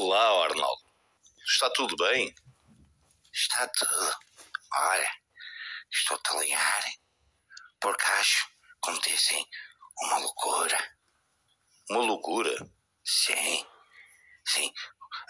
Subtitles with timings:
[0.00, 0.84] Olá, Arnaldo.
[1.44, 2.32] Está tudo bem?
[3.34, 4.16] Está tudo.
[4.72, 5.10] Olha,
[5.90, 6.84] estou-te a ligar
[7.80, 8.48] porque acho,
[8.80, 9.44] como dizem,
[10.02, 10.96] uma loucura.
[11.90, 12.56] Uma loucura?
[13.04, 13.66] Sim,
[14.46, 14.72] sim.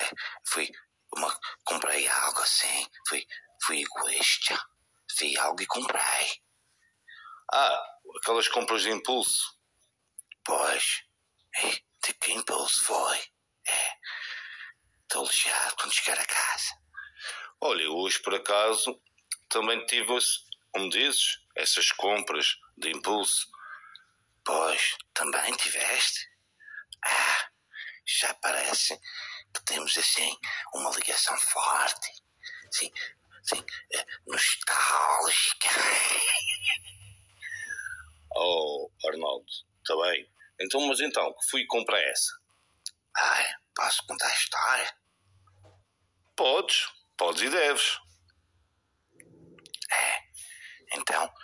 [0.03, 0.11] É,
[0.45, 0.71] fui
[1.17, 2.87] uma, comprei algo assim.
[3.09, 3.27] Fui,
[3.63, 4.63] fui egoísta.
[5.19, 6.43] Vi algo e comprei.
[7.55, 7.87] Ah,
[8.21, 9.59] aquelas compras de impulso.
[10.45, 11.05] Pois.
[11.57, 13.38] É, de que impulso foi?
[15.29, 16.75] Quando chegar a casa.
[17.61, 18.99] Olha, hoje por acaso
[19.51, 20.07] também tive,
[20.73, 23.47] como dizes, essas compras de impulso.
[24.43, 26.31] Pois, também tiveste?
[27.05, 27.51] Ah,
[28.07, 28.99] já parece
[29.55, 30.35] que temos assim
[30.75, 32.11] uma ligação forte.
[32.73, 32.91] Sim,
[33.43, 35.69] sim, eh, nostálgica.
[38.41, 39.47] Oh, Arnaldo,
[39.83, 40.31] está bem.
[40.61, 42.31] Então, mas então, que fui comprar essa?
[43.17, 44.98] Ai, posso contar a história?
[46.39, 46.87] Podes,
[47.17, 47.99] podes e deves.
[49.91, 50.19] É,
[50.97, 51.35] então,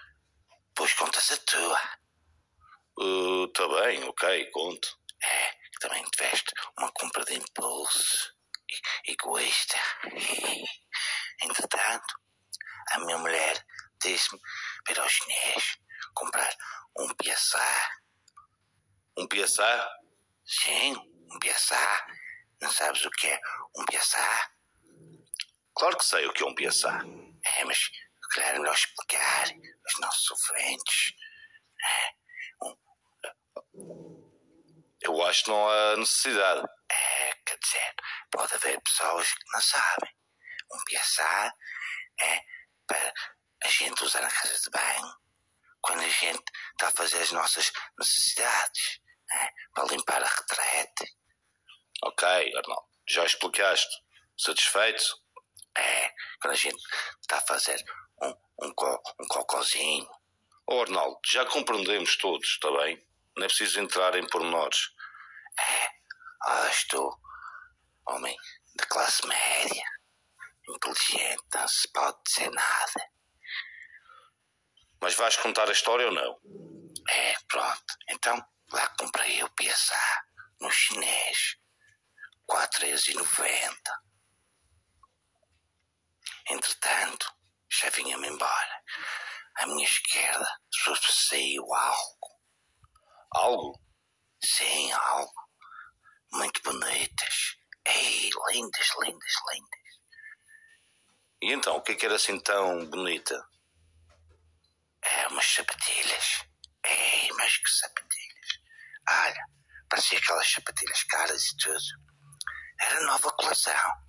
[0.73, 1.81] pois contas a tua.
[3.01, 3.49] Uh,
[3.81, 4.97] bem, ok, conto.
[5.21, 8.37] É, que também tiveste uma compra de impulso,
[9.05, 9.77] egoísta.
[11.43, 12.15] Entretanto,
[12.93, 13.67] a minha mulher
[14.01, 14.41] disse-me
[14.85, 15.77] para ao chinês
[16.15, 16.55] comprar
[17.01, 17.91] um piaçá.
[19.19, 19.91] Um piaçá?
[20.47, 20.95] Sim,
[21.33, 22.07] um piaçá.
[22.63, 23.41] Não sabes o que é
[23.77, 24.54] um piaçá?
[25.77, 27.01] Claro que sei o que é um piaçá.
[27.45, 27.79] É, mas
[28.33, 31.13] claro, melhor explicar aos nossos sofrentes.
[31.83, 32.11] É,
[32.63, 34.25] um...
[35.03, 36.67] Eu acho que não há necessidade.
[36.91, 37.95] É, quer dizer,
[38.31, 40.11] pode haver pessoas que não sabem.
[40.73, 41.53] Um piaçá
[42.21, 42.41] é
[42.87, 43.13] para
[43.65, 45.15] a gente usar na casa de banho
[45.83, 49.49] quando a gente está a fazer as nossas necessidades, né?
[49.75, 51.17] para limpar a retrete.
[52.03, 54.03] Ok, Arnaldo, já explicaste.
[54.37, 55.24] Satisfeito?
[55.77, 56.83] É, quando a gente
[57.21, 57.83] está a fazer
[58.23, 60.09] um, um, co, um cocôzinho.
[60.67, 63.05] Oh, Arnaldo, já compreendemos todos, está bem?
[63.37, 64.91] Não é preciso entrar em pormenores.
[65.59, 65.89] É,
[66.43, 67.19] ah, estou
[68.07, 68.37] homem
[68.77, 69.85] de classe média,
[70.69, 73.11] inteligente, não se pode dizer nada.
[75.01, 76.41] Mas vais contar a história ou não?
[77.09, 77.95] É, pronto.
[78.09, 78.43] Então,
[78.73, 80.25] lá comprei o PSA
[80.61, 81.57] no chinês.
[82.51, 83.75] 4,90.
[86.49, 87.33] Entretanto,
[87.71, 88.83] já vinha-me embora.
[89.57, 90.47] À minha esquerda
[91.29, 92.41] saiu algo.
[93.33, 93.81] Algo?
[94.43, 95.33] Sim, algo.
[96.33, 97.57] Muito bonitas.
[97.87, 99.85] Ei, lindas, lindas, lindas.
[101.43, 103.35] E então, o que é que era assim tão bonita?
[105.03, 106.45] É, umas sapatilhas.
[106.85, 108.49] Ei, mas que sapatilhas.
[109.09, 109.45] Olha,
[109.89, 112.05] parecia aquelas sapatilhas caras e tudo.
[112.81, 114.04] Era nova coleção.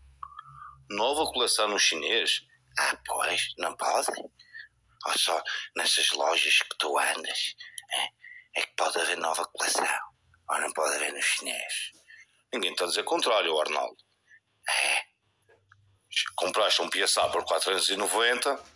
[0.89, 2.41] Nova coleção no chinês?
[2.79, 4.11] Ah, pois, não pode.
[5.07, 5.41] Ou só
[5.75, 7.55] nessas lojas que tu andas
[7.91, 9.99] é, é que pode haver nova coleção.
[10.49, 11.73] Ou não pode haver no chinês.
[12.53, 13.97] Ninguém está a dizer contrário, Arnaldo.
[14.67, 15.15] É.
[16.35, 18.75] Compraste um PSA por 490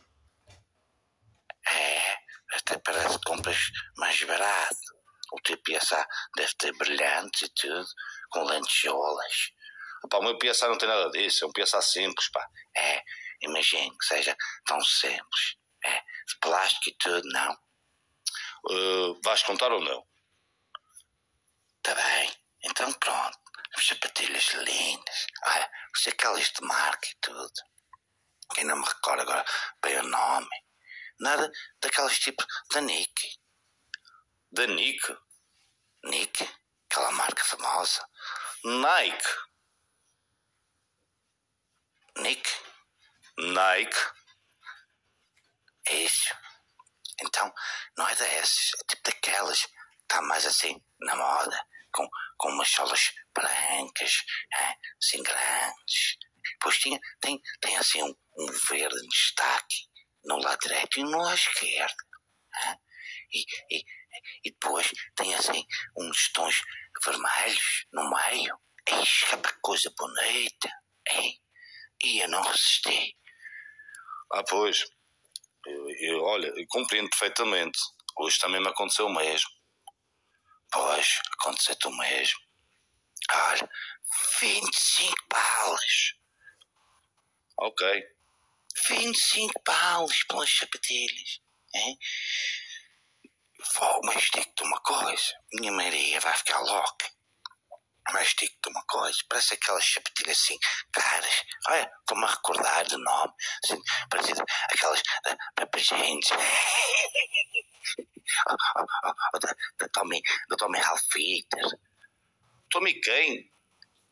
[1.72, 2.14] é,
[2.56, 3.58] até parece que compras
[3.98, 5.00] mais barato.
[5.32, 6.06] O teu PSA
[6.36, 7.86] deve ter brilhantes e tudo,
[8.32, 9.52] com lentejoulas.
[10.04, 12.48] Opa, o meu PSA não tem nada disso, é um PSA simples, pá.
[12.76, 13.04] É,
[13.42, 15.58] imagino que seja tão simples.
[15.84, 17.58] É, de plástico e tudo, não.
[18.70, 20.06] Uh, vais contar ou não?
[21.82, 22.32] Tá bem,
[22.66, 23.38] então pronto.
[23.76, 25.28] As sapatilhas lindas.
[25.46, 27.54] Olha, você aquelas de marca e tudo.
[28.54, 29.46] Que não me recordo agora
[29.82, 30.50] bem o nome.
[31.20, 31.52] Nada
[31.82, 32.44] daquelas tipo
[32.74, 33.40] da Nick.
[34.52, 35.18] Da Nick?
[36.04, 36.50] Nick?
[36.90, 38.08] Aquela marca famosa.
[38.64, 39.30] Nike.
[42.18, 42.50] Nick?
[43.38, 43.98] Nike.
[45.88, 46.36] É isso.
[47.22, 47.54] Então,
[47.98, 49.68] não é dessas, é tipo daquelas.
[50.02, 52.08] Está mais assim, na moda, com,
[52.38, 54.24] com umas solas brancas,
[54.54, 56.18] é, assim grandes.
[56.54, 59.88] Depois tinha, tem, tem assim um, um verde destaque
[60.26, 61.96] no lado direito e no lado esquerdo.
[63.32, 63.84] E, e,
[64.44, 65.64] e depois tem assim
[65.98, 66.62] uns tons
[67.06, 68.60] vermelhos no meio.
[68.88, 70.70] Ixi, que coisa bonita.
[71.12, 71.40] Hein?
[71.40, 71.49] E
[72.04, 73.18] eu não resisti.
[74.34, 74.86] Ah, pois.
[75.66, 77.80] Eu, eu, olha, eu compreendo perfeitamente.
[78.18, 79.50] Hoje também me aconteceu o mesmo.
[80.72, 82.40] Pois, aconteceu-te o mesmo.
[83.32, 83.70] Olha,
[84.40, 86.14] 25 balas.
[87.58, 88.04] Ok.
[88.88, 91.42] 25 paus pelas sapatilhas.
[91.76, 91.98] Hein?
[93.76, 97.19] Vou, mas digo-te uma coisa: minha Maria vai ficar louca.
[98.14, 100.58] Mas digo-te uma coisa, parece aquelas sapatilhas assim,
[100.92, 101.44] caras.
[101.70, 103.34] Olha, estou-me a recordar do nome.
[103.64, 103.82] Assim,
[104.72, 106.30] aquelas da Peppa Gente.
[109.42, 111.80] da, da Tommy, da Tommy Halfeater.
[112.72, 113.52] Tommy quem?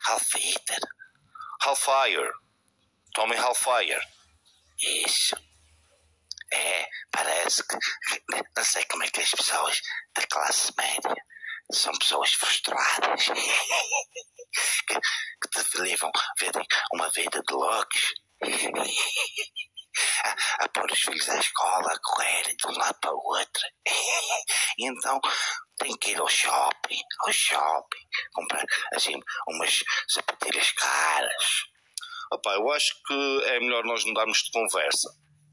[0.05, 0.79] Halfeater.
[1.63, 2.31] Hellfire.
[3.13, 4.01] Tommy Hellfire.
[4.79, 5.35] Isso.
[6.51, 7.77] É, parece que.
[8.55, 9.81] Não sei como é que as pessoas
[10.15, 11.15] da classe média
[11.71, 13.25] são pessoas frustradas
[14.87, 18.13] que, que te levam a uma vida de loucos.
[20.23, 23.63] A, a pôr os filhos à escola, a correr de um lado para o outro.
[24.77, 25.19] E então
[25.79, 31.63] tem que ir ao shopping, ao shopping, comprar assim umas sapatilhas caras.
[32.31, 35.09] Opa, eu acho que é melhor nós mudarmos de conversa.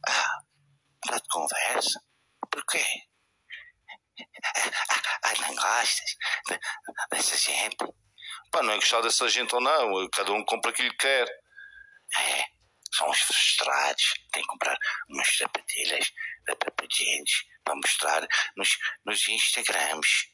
[0.06, 0.38] Ah,
[1.06, 2.00] mudar de conversa?
[2.50, 2.84] Porquê?
[5.22, 6.16] Ai, não gostas
[7.10, 7.76] dessa gente?
[8.50, 11.28] Pá, não é gostar dessa gente ou não, cada um compra aquilo que quer.
[12.16, 12.44] É,
[12.92, 14.76] são os frustrados, têm que comprar
[15.08, 16.12] umas sapatilhas
[16.46, 17.30] da Peppa Jeans
[17.64, 18.26] para mostrar
[18.56, 20.28] nos, nos Instagrams.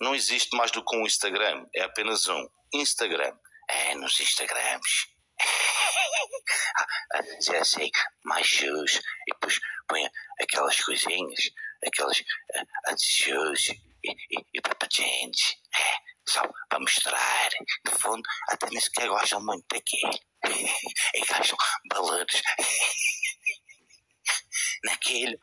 [0.00, 2.48] Não existe mais do que um Instagram, é apenas um.
[2.74, 3.36] Instagram.
[3.70, 5.08] É, nos Instagrams.
[7.38, 7.90] dizer assim,
[8.24, 10.08] mais shoes, e depois põe
[10.40, 11.50] aquelas coisinhas,
[11.86, 15.98] aquelas uh, adesivos e, e, e papagens, é,
[16.28, 17.48] só para mostrar.
[17.86, 20.18] No fundo, até nem sequer gostam muito daquilo.
[21.14, 21.56] e gastam
[21.90, 22.42] valores
[24.84, 25.38] naquilo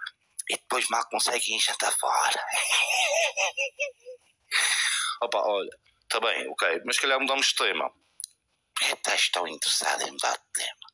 [0.49, 2.45] e depois mal conseguem jantar fora.
[5.21, 5.69] Opa, olha,
[6.07, 7.89] tá bem, ok, mas se calhar mudamos de tema.
[7.89, 10.85] Por que estás tão interessado em mudar de tema?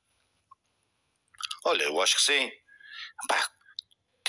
[1.65, 2.49] Olha, eu acho que sim.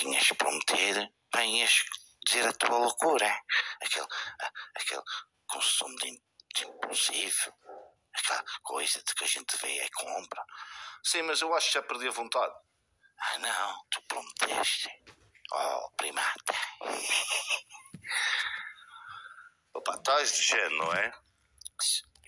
[0.03, 1.85] Tinhas prometido, bem, ias
[2.25, 3.41] dizer a tua loucura.
[3.81, 4.07] Aquele,
[4.75, 5.01] aquele
[5.47, 6.21] consumo de,
[6.55, 7.53] de impulsivo.
[8.13, 10.45] Aquela coisa de que a gente vê e compra.
[11.03, 12.53] Sim, mas eu acho que já perdi a vontade.
[13.17, 14.89] Ah, não, tu prometeste.
[15.53, 16.53] Oh, primata.
[19.73, 21.11] Opa, estás de género, não é?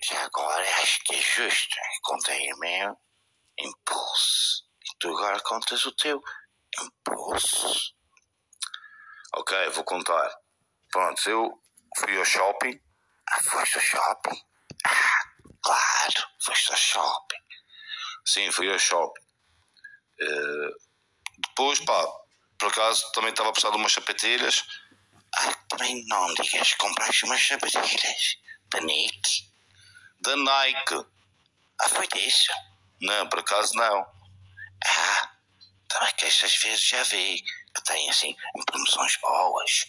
[0.08, 1.76] Já agora acho que é justo.
[2.02, 2.98] Contei o meu
[3.58, 4.64] impulso.
[4.82, 6.22] E tu agora contas o teu
[6.82, 7.94] impulso.
[9.34, 10.30] Ok, vou contar.
[10.90, 11.62] Pronto, eu
[11.98, 12.80] fui ao shopping.
[13.28, 14.40] Ah, foste ao shopping?
[14.86, 15.20] Ah,
[15.62, 17.42] claro, foste ao shopping.
[18.24, 19.24] Sim, fui ao shopping.
[20.20, 20.72] Uh,
[21.48, 22.02] depois, pá,
[22.58, 24.64] por acaso também estava a precisar de umas sapatilhas.
[25.38, 28.36] Ah, também não digas compraste umas sapatilhas
[28.70, 29.52] da Nike.
[30.22, 31.06] Da Nike.
[31.80, 32.52] Ah, foi disso?
[33.00, 34.15] Não, por acaso não.
[36.26, 37.42] Ah, também que estas vezes já vi
[37.74, 38.36] que tem assim
[38.66, 39.86] promoções boas.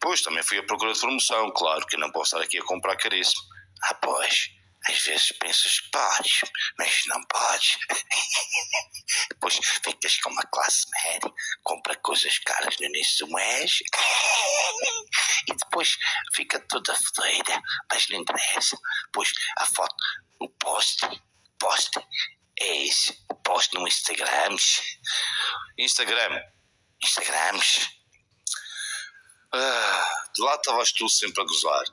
[0.00, 2.96] Pois, também fui à procura de promoção, claro que não posso estar aqui a comprar
[2.96, 3.42] caríssimo.
[3.84, 4.48] Ah, pois,
[4.88, 6.40] às vezes pensas que podes,
[6.78, 7.78] mas não podes.
[9.30, 11.32] depois ficas com uma classe média,
[11.62, 13.78] compra coisas caras no início do mês
[15.48, 15.96] e depois
[16.34, 17.60] fica toda fodida,
[17.90, 18.76] mas não interessa.
[19.06, 19.94] Depois a foto,
[20.40, 21.06] o post,
[21.58, 21.90] post,
[22.62, 24.56] é isso, o post no Instagram.
[25.78, 26.42] Instagram.
[27.02, 27.90] Instagrams.
[29.52, 31.84] Ah, de lá estavas tu sempre a gozar.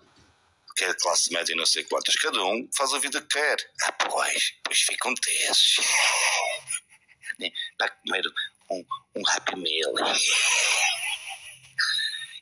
[0.78, 2.16] Que é classe média e não sei quantas.
[2.16, 3.58] Cada um faz a vida que quer.
[3.84, 5.78] Ah, pois, pois ficam tesos.
[7.78, 8.24] Para comer
[8.70, 8.86] um,
[9.16, 9.94] um Happy Meal.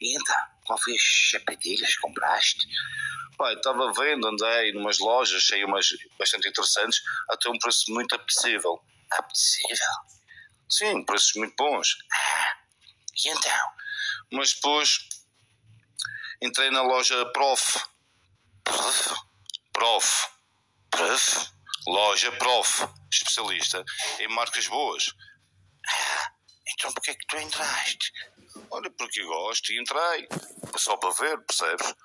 [0.01, 2.67] E então, qual foi as sapatilhas que compraste?
[3.37, 8.81] Pai, estava vendo, andei numas lojas, achei umas bastante interessantes, até um preço muito apetecível.
[9.11, 9.87] Apetecível?
[10.67, 11.97] Sim, preços muito bons.
[12.11, 12.57] Ah,
[13.13, 13.69] e então?
[14.31, 15.07] Mas depois
[16.41, 17.79] entrei na loja Prof.
[18.63, 19.15] Prof?
[19.71, 20.27] Prof.
[20.89, 21.49] Prof?
[21.87, 22.87] Loja Prof.
[23.11, 23.85] Especialista
[24.19, 25.13] em marcas boas.
[25.87, 26.31] Ah,
[26.73, 28.11] então porquê é que tu entraste?
[28.71, 30.27] Olha, porque gosto e entrei.
[30.75, 31.95] Só para ver, percebes?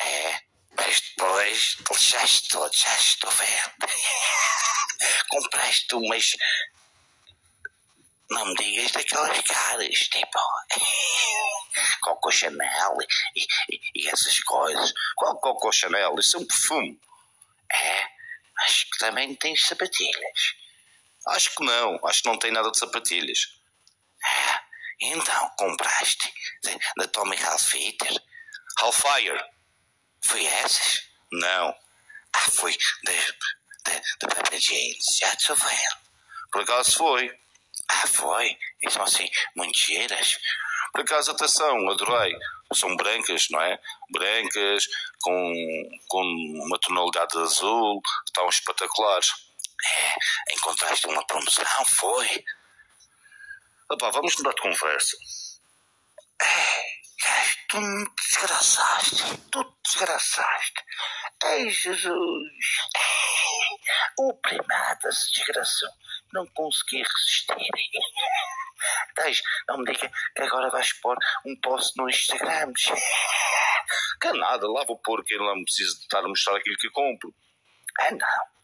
[0.00, 0.40] É,
[0.76, 3.72] mas depois deixaste todo, já estou vendo.
[5.28, 6.30] Compraste umas.
[8.30, 10.38] Não me digas daquelas caras, tipo.
[12.02, 12.96] Coco Chanel
[13.34, 14.92] e, e, e essas coisas.
[15.16, 16.14] Qual Coco Chanel?
[16.18, 17.00] Isso é um perfume.
[17.72, 18.06] É,
[18.64, 20.54] acho que também tem sapatilhas.
[21.28, 23.38] Acho que não, acho que não tem nada de sapatilhas.
[24.24, 24.60] É,
[25.00, 26.32] então compraste
[26.96, 28.22] da Tommy Hilfiger?
[28.80, 29.57] Hellfire.
[30.22, 31.02] Foi essas?
[31.32, 31.74] Não.
[32.34, 36.08] Ah, foi da, da, da Peppa Jeans, já estou vendo.
[36.52, 37.30] Por acaso foi.
[37.90, 38.58] Ah, foi?
[38.82, 40.38] E são assim, muito giras.
[40.92, 42.34] Por acaso, atenção, adorei.
[42.72, 43.78] são brancas, não é?
[44.10, 44.86] Brancas,
[45.20, 45.52] com,
[46.08, 46.22] com
[46.64, 49.28] uma tonalidade azul, estavam espetaculares.
[49.84, 52.44] É, encontraste uma promoção, foi?
[53.90, 55.16] Opa, vamos mudar de conversa.
[57.68, 60.84] Tu me desgraçaste, tu desgraçaste.
[61.44, 62.62] Ai, Jesus.
[64.18, 65.90] O primata se desgraçou.
[66.32, 67.54] Não consegui resistir.
[69.14, 72.72] Tens, não me diga que agora vais pôr um post no Instagram.
[74.20, 77.34] Que nada, lá vou pôr que eu não preciso estar a mostrar aquilo que compro.
[78.00, 78.58] Ah, não.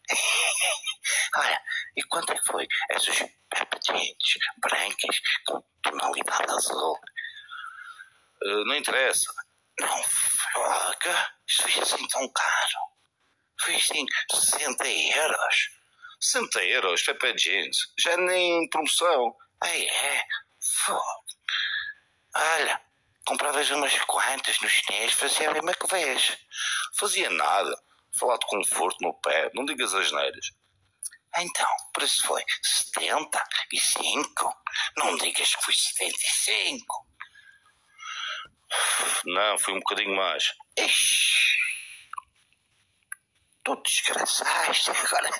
[1.37, 1.61] Olha,
[1.95, 3.19] e quanto é que foi essas
[3.49, 6.99] pepatites brancas com tonalidade azul?
[8.45, 9.33] Uh, não interessa.
[9.79, 10.03] Não,
[10.53, 11.31] foca.
[11.47, 12.77] Isto foi assim tão caro.
[13.61, 15.69] Foi assim 60 euros.
[16.19, 17.77] 60 euros, Pepe Jeans.
[17.99, 19.35] Já nem em promoção.
[19.61, 20.23] Ah, é?
[20.83, 21.25] Fogo.
[22.35, 22.81] Olha,
[23.25, 26.37] compravas umas quantas no chinês, fazia a que vês.
[26.99, 27.73] Fazia nada.
[28.19, 30.45] Falar de conforto no pé, não digas as neiras.
[31.37, 34.55] Então, por isso foi 75.
[34.97, 37.07] Não digas que foi 75.
[39.25, 40.53] Não, foi um bocadinho mais.
[40.77, 41.55] Ixi.
[43.63, 45.31] Tu desgraçaste agora.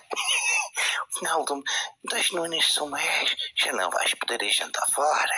[1.19, 1.63] Final do,
[2.05, 5.35] das nunes do mês já não vais poder ir jantar fora.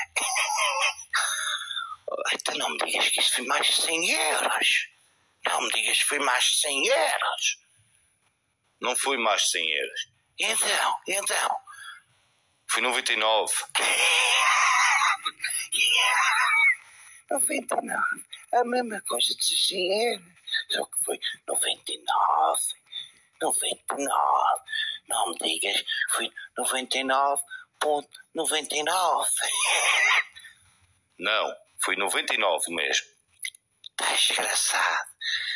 [2.33, 4.87] Então não me digas que isso foi mais de 100 euros.
[5.45, 7.57] Não me digas que foi mais de 100 euros.
[8.79, 10.07] Não foi mais de 100 euros.
[10.39, 11.57] Então, então.
[12.69, 13.53] Foi 99.
[17.29, 18.01] 99.
[18.53, 20.25] A mesma coisa de 100 euros.
[20.69, 22.61] Só que foi 99.
[23.41, 24.63] 99.
[25.07, 29.27] Não me digas, foi 99.99.
[31.19, 33.07] Não, foi 99 mesmo.
[33.95, 35.09] Tá desgraçado.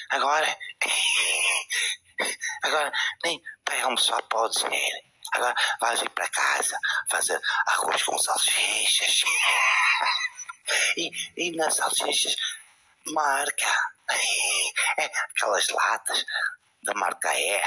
[0.09, 0.57] Agora.
[2.63, 2.91] Agora
[3.23, 5.11] nem para almoçar pode ser.
[5.33, 6.77] Agora vais ir para casa
[7.09, 9.23] fazer arroz com salsichas.
[10.97, 12.35] E, e nas salsichas
[13.07, 13.65] marca.
[14.97, 16.25] É, aquelas latas
[16.83, 17.61] da marca E.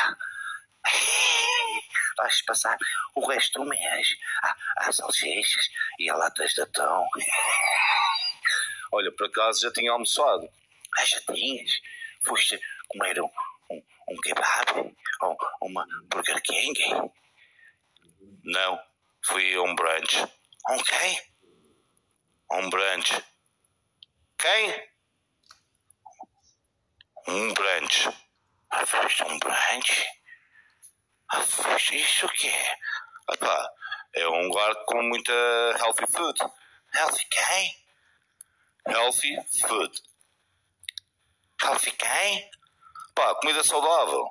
[2.16, 2.76] Vais passar
[3.14, 4.08] o resto do mês
[4.78, 5.68] às salsichas
[5.99, 7.06] e a latas de atum.
[8.92, 10.49] Olha, por acaso já tinha almoçado.
[10.96, 11.70] Ah, já tinhas?
[12.25, 13.30] Foste comer um,
[13.70, 14.94] um, um kebab?
[15.23, 16.78] Ou uma Burger King?
[18.44, 18.80] Não,
[19.25, 20.23] fui a um brunch.
[20.70, 21.34] Um quem?
[22.52, 23.24] Um brunch.
[24.38, 24.88] Quem?
[27.26, 28.08] Um brunch.
[28.70, 30.04] Ah, foste um brunch?
[31.30, 32.52] Ah, foste isso o quê?
[33.32, 33.70] Epá,
[34.14, 35.32] é um lugar com muita
[35.78, 36.38] healthy food.
[36.94, 37.84] Healthy quem?
[38.88, 39.36] Healthy
[39.66, 40.02] food.
[41.62, 42.50] Healthy quem?
[43.14, 44.28] Pá, comida saudável.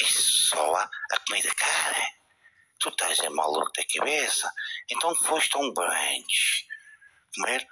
[0.00, 2.04] Isso só a, a comida cara?
[2.80, 4.52] Tu estás é maluco da cabeça?
[4.90, 6.66] Então foste a um brunch
[7.34, 7.66] comer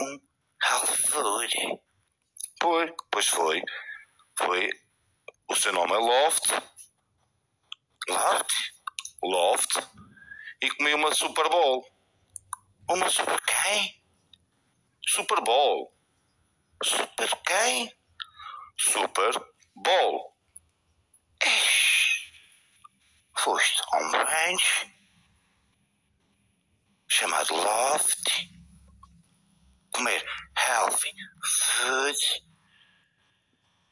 [0.00, 0.20] um
[0.62, 1.80] healthy food.
[3.10, 3.62] Pois, foi.
[4.38, 4.70] Foi.
[5.48, 6.50] O seu nome é Loft.
[8.08, 8.54] Loft?
[9.22, 9.88] Loft.
[10.62, 11.84] E comi uma Super Bowl.
[12.88, 14.02] Uma Super quem?
[15.06, 15.94] Super Bowl.
[16.82, 17.92] Super quem?
[18.78, 19.32] Super
[19.74, 20.34] Bowl.
[23.36, 24.94] Foste a um brunch
[27.08, 28.54] chamado Loft
[29.94, 30.24] comer
[30.58, 31.12] healthy
[31.44, 32.18] food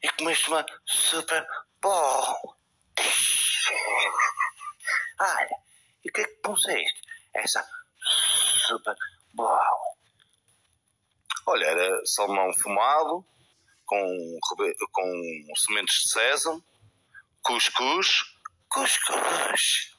[0.03, 1.47] e comeste uma Super
[1.81, 2.57] Bowl.
[5.19, 5.57] Olha,
[6.03, 7.01] e o que é que puseste?
[7.33, 7.65] Essa
[8.67, 8.95] Super
[9.33, 9.97] Bowl.
[11.45, 13.25] Olha, era salmão fumado,
[13.85, 14.39] com,
[14.91, 16.63] com sementes de sésamo,
[17.41, 18.23] cuscuz.
[18.69, 19.95] Cuscuz.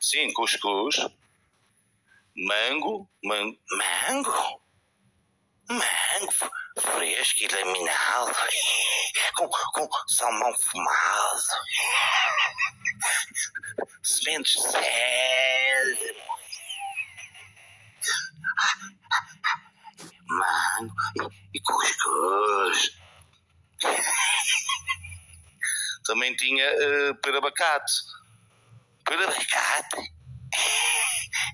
[0.00, 0.96] Sim, cuscuz.
[2.40, 3.58] Mango, mango.
[4.08, 4.62] Mango?
[5.68, 8.32] Mango fresco e laminado,
[9.36, 11.42] com, com salmão fumado,
[14.02, 16.14] sementes de cérebro,
[20.28, 20.94] mango
[21.52, 22.98] e, cuscuz.
[26.04, 27.92] Também tinha uh, perabacate.
[29.04, 30.19] Perabacate?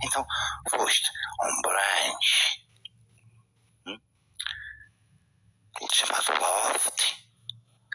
[0.05, 0.27] Então
[0.71, 1.11] foste
[1.41, 2.67] a um brunch
[5.97, 7.17] chamado Loft,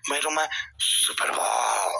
[0.05, 1.99] comer uma Super Bowl.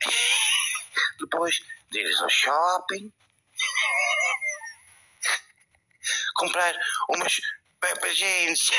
[1.18, 1.58] Depois
[1.90, 3.12] de ao shopping,
[6.36, 6.72] comprar
[7.08, 7.40] umas
[7.80, 8.70] Peppa Jeans.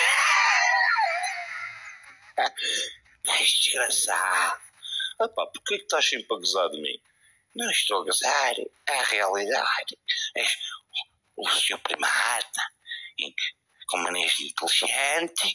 [3.24, 4.62] Desgraçado.
[5.20, 7.02] Ah pá, porquê que estás sempre a gozar de mim?
[7.58, 8.54] Não estou a gozar.
[8.88, 9.98] É a realidade.
[10.36, 10.56] És
[11.36, 12.62] o senhor primata.
[13.88, 15.52] Com de inteligente.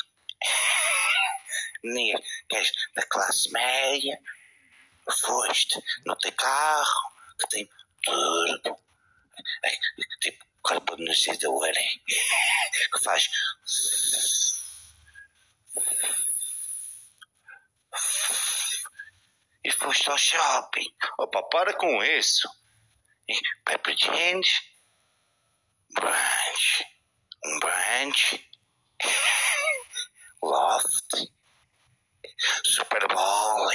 [1.84, 2.14] Nem
[2.48, 4.18] que és da classe média.
[5.20, 7.12] Foste no teu carro.
[7.38, 7.68] Que tem
[8.02, 8.82] turbo.
[9.64, 9.70] É,
[10.20, 11.72] tipo carbonizador.
[12.92, 13.28] Que faz
[19.64, 20.94] e foste ao shopping.
[21.18, 22.48] Opa, para com isso.
[23.28, 24.48] E Pepper Jeans,
[25.94, 26.84] Brunch,
[27.44, 28.50] um brunch,
[30.42, 31.30] Loft,
[32.64, 33.70] Super Bowl,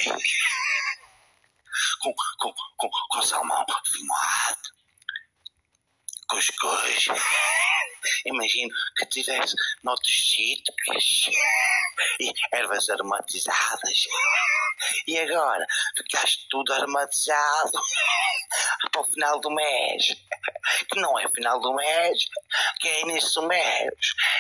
[2.02, 4.70] com, com, com, com salmão fumado,
[6.28, 7.06] cuscuz.
[8.26, 11.30] Imagino que tivesse notas cítricas
[12.20, 14.08] e ervas aromatizadas.
[15.08, 15.66] E agora
[15.98, 17.72] ficaste tudo aromatizado
[18.92, 20.06] para o final do mês.
[20.90, 22.26] Que não é final do mês,
[22.80, 23.94] que é início do mês.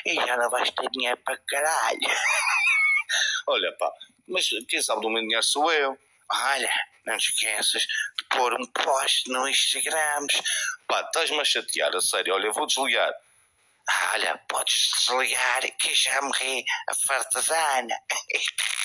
[0.06, 2.00] E já não vais ter dinheiro para caralho.
[3.48, 3.92] Olha pá,
[4.28, 5.98] mas quem sabe do meu dinheiro sou eu.
[6.30, 6.70] Olha,
[7.06, 10.28] não esqueças de pôr um post no Instagram.
[10.88, 12.34] Pá, estás-me a chatear, a sério.
[12.34, 13.14] Olha, vou desligar.
[14.14, 17.96] Olha, podes desligar que já morri a fartazana.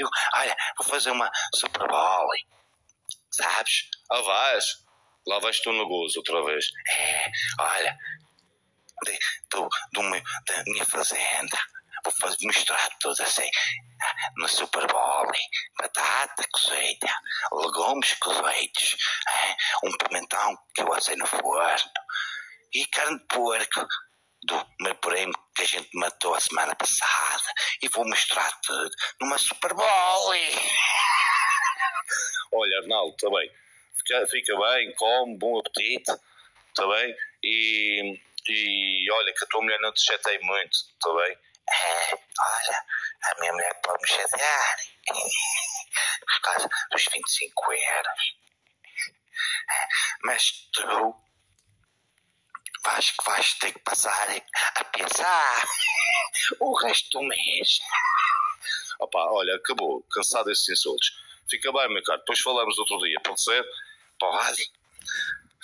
[0.00, 2.28] Eu, olha, vou fazer uma Super Bowl.
[3.30, 3.90] Sabes?
[4.10, 4.64] Ah, vais?
[5.26, 6.64] Lá vais tu no gozo outra vez.
[6.88, 7.30] É,
[7.60, 7.98] olha,
[9.04, 9.18] de,
[9.50, 11.58] do, do meu, da minha fazenda.
[12.02, 13.50] Vou fazer, misturar tudo assim.
[14.38, 15.26] No Super Bowl,
[15.78, 17.14] batata cozida,
[17.52, 18.96] legumes cozidos,
[19.28, 21.92] é, um pimentão que eu assei no forno
[22.72, 23.86] e carne de porco
[24.44, 29.38] do meu primo que a gente matou a semana passada e vou mostrar tudo numa
[29.38, 29.86] Super Bowl.
[32.52, 33.48] Olha, Arnaldo, está bem.
[33.96, 36.10] Fica, fica bem, come, bom apetite,
[36.68, 37.16] está bem?
[37.44, 41.38] E, e olha, que a tua mulher não te chatei muito, está bem?
[41.68, 42.84] É, olha,
[43.22, 44.76] a minha mulher pode me chatear
[46.26, 48.36] por causa dos 25 euros.
[49.70, 49.86] É,
[50.24, 51.14] mas tu
[52.84, 54.28] vais, vais ter que passar
[54.76, 55.64] a pensar
[56.60, 57.80] o resto do mês.
[58.98, 60.02] Opa, olha, acabou.
[60.12, 61.10] Cansado desses insultos.
[61.48, 62.20] Fica bem, meu caro.
[62.20, 63.64] Depois falamos outro dia, pode ser?
[64.18, 64.70] Pode.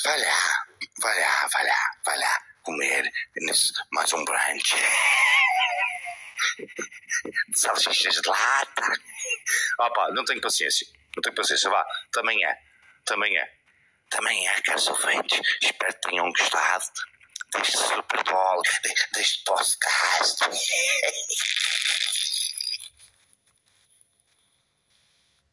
[0.02, 0.66] Vai lá,
[1.00, 4.74] vai lá, vai lá, vai lá comer nesse, mais um brunch.
[7.54, 8.92] Salsichas de lata.
[9.78, 10.86] Opa, não tenho paciência.
[11.14, 11.70] Não tenho paciência.
[11.70, 12.58] Vá, também é.
[13.04, 13.55] Também é.
[14.16, 15.40] Também é, caros ouvintes.
[15.62, 16.86] Espero que tenham gostado
[17.52, 18.62] deste Super Bowl,
[19.12, 20.38] deste podcast.